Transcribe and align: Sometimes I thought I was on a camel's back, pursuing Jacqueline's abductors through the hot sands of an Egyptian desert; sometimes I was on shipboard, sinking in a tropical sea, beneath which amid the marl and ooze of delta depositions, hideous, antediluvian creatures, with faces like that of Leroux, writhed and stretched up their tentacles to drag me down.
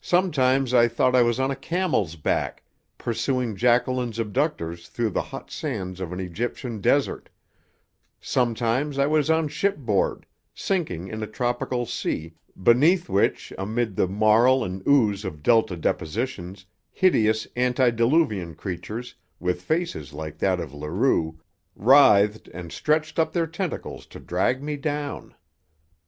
Sometimes 0.00 0.74
I 0.74 0.88
thought 0.88 1.14
I 1.14 1.22
was 1.22 1.38
on 1.38 1.52
a 1.52 1.54
camel's 1.54 2.16
back, 2.16 2.64
pursuing 2.98 3.54
Jacqueline's 3.54 4.18
abductors 4.18 4.88
through 4.88 5.10
the 5.10 5.22
hot 5.22 5.52
sands 5.52 6.00
of 6.00 6.12
an 6.12 6.18
Egyptian 6.18 6.80
desert; 6.80 7.28
sometimes 8.20 8.98
I 8.98 9.06
was 9.06 9.30
on 9.30 9.46
shipboard, 9.46 10.26
sinking 10.52 11.06
in 11.06 11.22
a 11.22 11.28
tropical 11.28 11.86
sea, 11.86 12.34
beneath 12.60 13.08
which 13.08 13.52
amid 13.56 13.94
the 13.94 14.08
marl 14.08 14.64
and 14.64 14.84
ooze 14.84 15.24
of 15.24 15.44
delta 15.44 15.76
depositions, 15.76 16.66
hideous, 16.90 17.46
antediluvian 17.56 18.56
creatures, 18.56 19.14
with 19.38 19.62
faces 19.62 20.12
like 20.12 20.38
that 20.38 20.58
of 20.58 20.74
Leroux, 20.74 21.38
writhed 21.76 22.48
and 22.48 22.72
stretched 22.72 23.16
up 23.16 23.32
their 23.32 23.46
tentacles 23.46 24.06
to 24.06 24.18
drag 24.18 24.60
me 24.60 24.76
down. 24.76 25.36